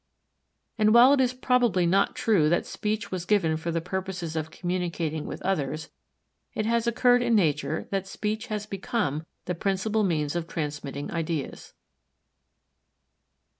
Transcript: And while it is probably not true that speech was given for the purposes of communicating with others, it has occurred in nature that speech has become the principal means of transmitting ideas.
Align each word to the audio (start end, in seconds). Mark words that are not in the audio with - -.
And 0.79 0.95
while 0.95 1.13
it 1.13 1.21
is 1.21 1.31
probably 1.31 1.85
not 1.85 2.15
true 2.15 2.49
that 2.49 2.65
speech 2.65 3.11
was 3.11 3.23
given 3.23 3.55
for 3.55 3.69
the 3.69 3.81
purposes 3.81 4.35
of 4.35 4.49
communicating 4.49 5.27
with 5.27 5.39
others, 5.43 5.89
it 6.55 6.65
has 6.65 6.87
occurred 6.87 7.21
in 7.21 7.35
nature 7.35 7.87
that 7.91 8.07
speech 8.07 8.47
has 8.47 8.65
become 8.65 9.27
the 9.45 9.53
principal 9.53 10.03
means 10.03 10.35
of 10.35 10.47
transmitting 10.47 11.11
ideas. 11.11 11.75